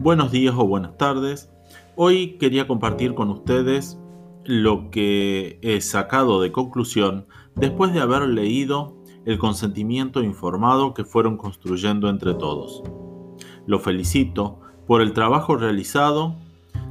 [0.00, 1.50] Buenos días o buenas tardes.
[1.94, 4.00] Hoy quería compartir con ustedes
[4.46, 11.36] lo que he sacado de conclusión después de haber leído el consentimiento informado que fueron
[11.36, 12.82] construyendo entre todos.
[13.66, 16.34] Lo felicito por el trabajo realizado.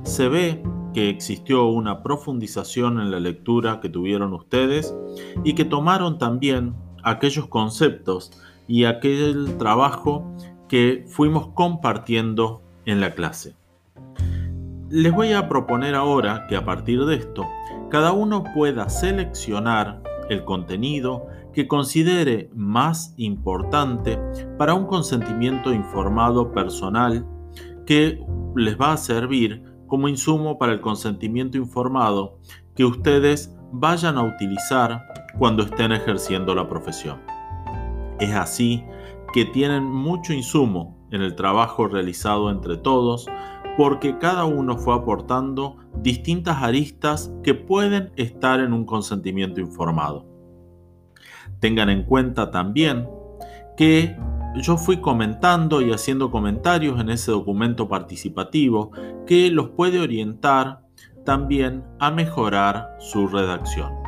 [0.04, 0.62] Se ve
[0.94, 4.96] que existió una profundización en la lectura que tuvieron ustedes
[5.44, 8.32] y que tomaron también aquellos conceptos
[8.68, 10.32] y aquel trabajo
[10.68, 13.56] que fuimos compartiendo en la clase.
[14.90, 17.46] Les voy a proponer ahora que a partir de esto,
[17.90, 24.20] cada uno pueda seleccionar el contenido que considere más importante
[24.58, 27.26] para un consentimiento informado personal
[27.86, 28.24] que
[28.56, 32.40] les va a servir como insumo para el consentimiento informado
[32.76, 35.04] que ustedes vayan a utilizar
[35.38, 37.20] cuando estén ejerciendo la profesión.
[38.20, 38.84] Es así
[39.34, 43.28] que tienen mucho insumo en el trabajo realizado entre todos,
[43.78, 50.26] porque cada uno fue aportando distintas aristas que pueden estar en un consentimiento informado.
[51.60, 53.08] Tengan en cuenta también
[53.78, 54.18] que
[54.56, 58.92] yo fui comentando y haciendo comentarios en ese documento participativo
[59.26, 60.82] que los puede orientar
[61.26, 63.99] también a mejorar su redacción.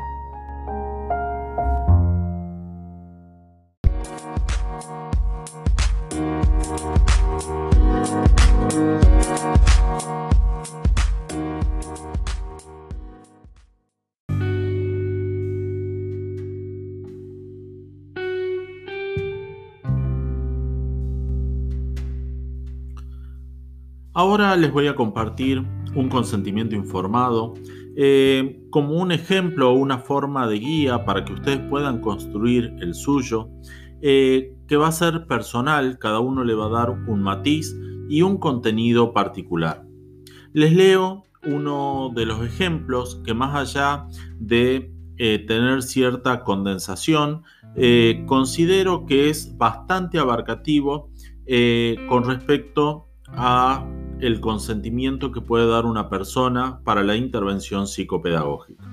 [24.14, 27.54] Ahora les voy a compartir un consentimiento informado
[27.96, 32.94] eh, como un ejemplo o una forma de guía para que ustedes puedan construir el
[32.94, 33.50] suyo,
[34.02, 37.74] eh, que va a ser personal, cada uno le va a dar un matiz
[38.10, 39.86] y un contenido particular.
[40.52, 44.08] Les leo uno de los ejemplos que más allá
[44.38, 47.44] de eh, tener cierta condensación,
[48.26, 51.10] considero que es bastante abarcativo
[52.10, 53.86] con respecto a
[54.22, 58.84] el consentimiento que puede dar una persona para la intervención psicopedagógica.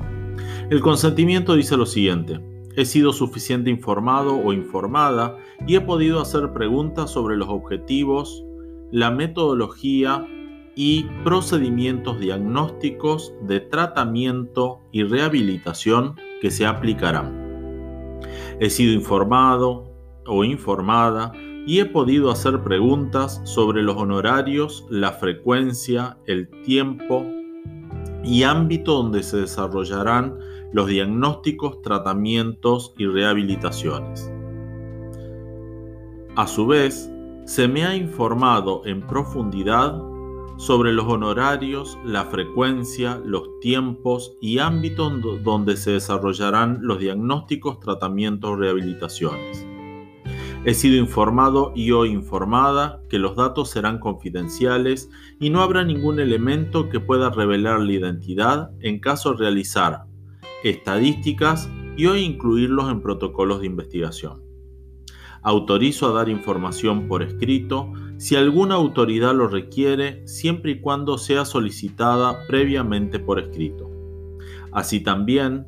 [0.70, 2.40] El consentimiento dice lo siguiente,
[2.76, 5.36] he sido suficiente informado o informada
[5.66, 8.44] y he podido hacer preguntas sobre los objetivos,
[8.90, 10.26] la metodología
[10.74, 18.20] y procedimientos diagnósticos de tratamiento y rehabilitación que se aplicarán.
[18.60, 19.92] He sido informado
[20.26, 21.32] o informada
[21.68, 27.26] y he podido hacer preguntas sobre los honorarios, la frecuencia, el tiempo
[28.24, 30.38] y ámbito donde se desarrollarán
[30.72, 34.32] los diagnósticos, tratamientos y rehabilitaciones.
[36.36, 37.12] A su vez,
[37.44, 40.02] se me ha informado en profundidad
[40.56, 45.12] sobre los honorarios, la frecuencia, los tiempos y ámbitos
[45.44, 49.67] donde se desarrollarán los diagnósticos, tratamientos, rehabilitaciones.
[50.64, 55.08] He sido informado y o informada que los datos serán confidenciales
[55.38, 60.04] y no habrá ningún elemento que pueda revelar la identidad en caso de realizar
[60.64, 64.42] estadísticas y o incluirlos en protocolos de investigación.
[65.42, 71.44] Autorizo a dar información por escrito si alguna autoridad lo requiere siempre y cuando sea
[71.44, 73.88] solicitada previamente por escrito.
[74.72, 75.66] Así también,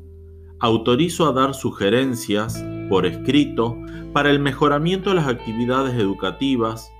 [0.59, 3.77] autorizo a dar sugerencias por escrito
[4.11, 6.91] para el mejoramiento de las actividades educativas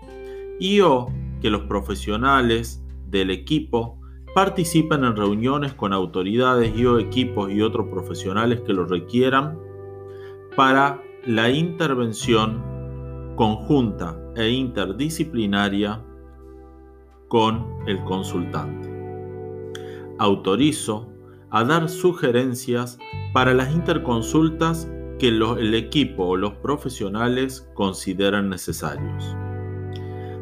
[0.57, 3.99] y o que los profesionales del equipo
[4.33, 9.59] participen en reuniones con autoridades y o equipos y otros profesionales que lo requieran
[10.55, 12.63] para la intervención
[13.35, 16.01] conjunta e interdisciplinaria
[17.27, 18.89] con el consultante.
[20.19, 21.09] Autorizo
[21.49, 22.97] a dar sugerencias
[23.33, 24.89] para las interconsultas
[25.21, 29.37] que el equipo o los profesionales consideran necesarios.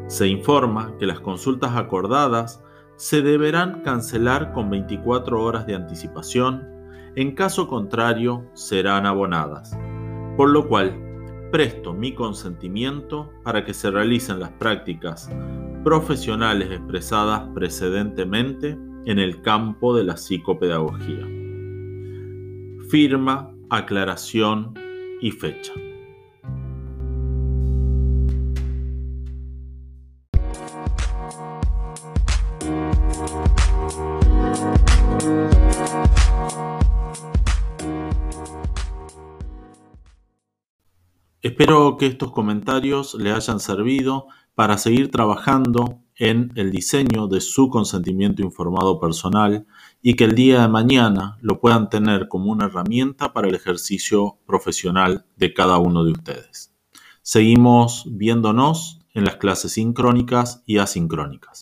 [0.06, 2.62] Se informa que las consultas acordadas
[2.96, 6.66] se deberán cancelar con 24 horas de anticipación,
[7.14, 9.76] en caso contrario serán abonadas,
[10.38, 10.98] por lo cual
[11.52, 15.30] presto mi consentimiento para que se realicen las prácticas
[15.84, 21.26] profesionales expresadas precedentemente en el campo de la psicopedagogía.
[22.88, 24.74] Firma aclaración
[25.20, 25.72] y fecha.
[41.42, 47.70] Espero que estos comentarios le hayan servido para seguir trabajando en el diseño de su
[47.70, 49.66] consentimiento informado personal
[50.02, 54.36] y que el día de mañana lo puedan tener como una herramienta para el ejercicio
[54.46, 56.74] profesional de cada uno de ustedes.
[57.22, 61.58] Seguimos viéndonos en las clases sincrónicas y asincrónicas.